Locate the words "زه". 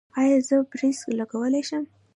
0.47-0.55